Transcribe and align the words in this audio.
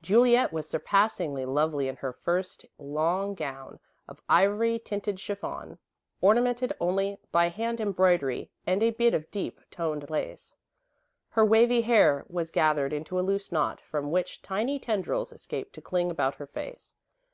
Juliet 0.00 0.54
was 0.54 0.66
surpassingly 0.66 1.44
lovely 1.44 1.86
in 1.86 1.96
her 1.96 2.14
first 2.14 2.64
long 2.78 3.34
gown, 3.34 3.78
of 4.08 4.22
ivory 4.26 4.78
tinted 4.78 5.20
chiffon, 5.20 5.76
ornamented 6.22 6.72
only 6.80 7.18
by 7.30 7.50
hand 7.50 7.78
embroidery 7.78 8.50
and 8.66 8.82
a 8.82 8.88
bit 8.92 9.12
of 9.12 9.30
deep 9.30 9.60
toned 9.70 10.08
lace. 10.08 10.56
Her 11.28 11.44
wavy 11.44 11.82
hair 11.82 12.24
was 12.30 12.50
gathered 12.50 12.94
into 12.94 13.18
a 13.18 13.20
loose 13.20 13.52
knot, 13.52 13.82
from 13.82 14.10
which 14.10 14.40
tiny 14.40 14.78
tendrils 14.78 15.30
escaped 15.30 15.74
to 15.74 15.82
cling 15.82 16.10
about 16.10 16.36
her 16.36 16.46
face. 16.46 16.94